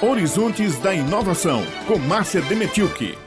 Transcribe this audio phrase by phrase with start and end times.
[0.00, 3.18] Horizontes da Inovação, com Márcia Demetilke.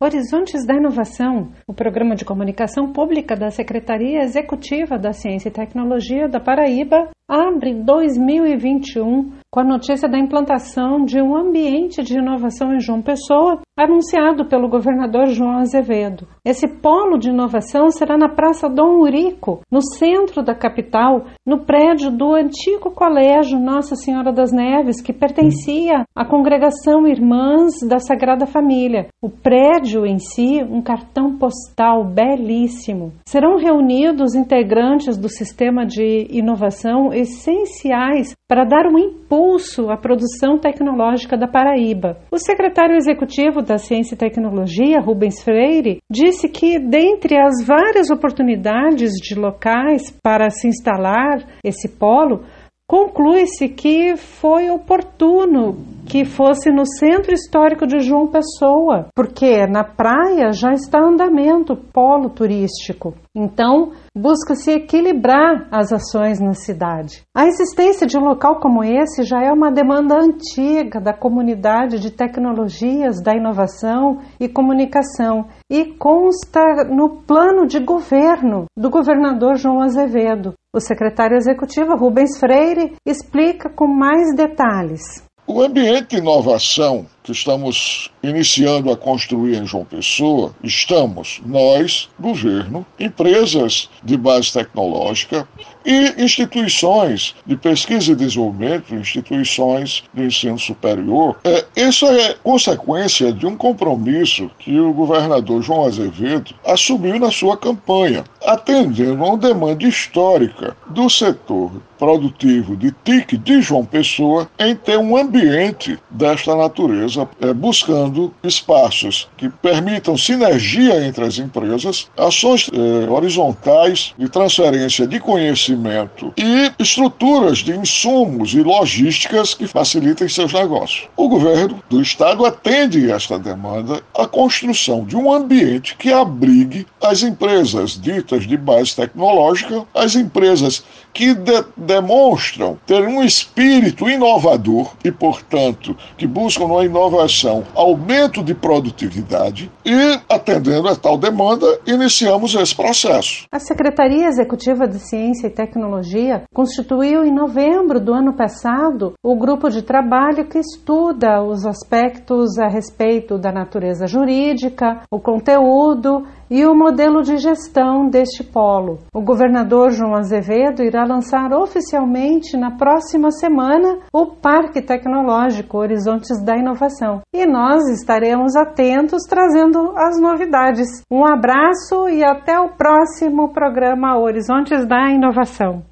[0.00, 6.26] Horizontes da Inovação, o programa de comunicação pública da Secretaria Executiva da Ciência e Tecnologia
[6.26, 12.80] da Paraíba, abre 2021 com a notícia da implantação de um ambiente de inovação em
[12.80, 16.26] João Pessoa, anunciado pelo governador João Azevedo.
[16.44, 22.10] Esse polo de inovação será na Praça Dom Urico, no centro da capital, no prédio
[22.10, 29.06] do antigo colégio Nossa Senhora das Neves, que pertencia à congregação Irmãs da Sagrada Família.
[29.22, 33.12] O prédio em si, um cartão postal belíssimo.
[33.24, 41.36] Serão reunidos integrantes do sistema de inovação essenciais para dar um impulso à produção tecnológica
[41.36, 42.18] da Paraíba.
[42.30, 49.12] O secretário executivo da Ciência e Tecnologia, Rubens Freire, disse que, dentre as várias oportunidades
[49.12, 52.42] de locais para se instalar esse polo,
[52.86, 60.52] conclui-se que foi oportuno que fosse no centro histórico de João Pessoa, porque na praia
[60.52, 63.14] já está andamento polo turístico.
[63.36, 67.22] Então, busca-se equilibrar as ações na cidade.
[67.36, 72.12] A existência de um local como esse já é uma demanda antiga da comunidade de
[72.12, 80.54] tecnologias da inovação e comunicação e consta no plano de governo do governador João Azevedo.
[80.72, 85.24] O secretário executivo Rubens Freire explica com mais detalhes.
[85.46, 92.84] O ambiente de inovação que estamos iniciando a construir em João Pessoa, estamos nós, governo,
[93.00, 95.48] empresas de base tecnológica
[95.86, 101.38] e instituições de pesquisa e desenvolvimento, instituições de ensino superior.
[101.44, 107.56] É, isso é consequência de um compromisso que o governador João Azevedo assumiu na sua
[107.56, 114.74] campanha, atendendo a uma demanda histórica do setor produtivo de TIC de João Pessoa em
[114.74, 122.70] ter um ambiente desta natureza, é, buscando espaços que permitam sinergia entre as empresas, ações
[122.72, 130.52] é, horizontais de transferência de conhecimento e estruturas de insumos e logísticas que facilitem seus
[130.52, 131.08] negócios.
[131.16, 137.22] O governo do estado atende esta demanda a construção de um ambiente que abrigue as
[137.22, 145.12] empresas ditas de base tecnológica, as empresas que de demonstram ter um espírito inovador e,
[145.12, 152.74] portanto, que buscam uma inovação, aumento de produtividade e, atendendo a tal demanda, iniciamos esse
[152.74, 153.46] processo.
[153.52, 159.68] A Secretaria Executiva de Ciência e Tecnologia constituiu em novembro do ano passado o grupo
[159.68, 166.72] de trabalho que estuda os aspectos a respeito da natureza jurídica, o conteúdo e o
[166.72, 168.98] modelo de gestão deste polo.
[169.12, 176.56] O governador João Azevedo irá lançar oficialmente na próxima semana o Parque Tecnológico Horizontes da
[176.56, 177.22] Inovação.
[177.34, 181.02] E nós estaremos atentos trazendo as novidades.
[181.10, 185.84] Um abraço e até o próximo programa Horizontes da Inovação.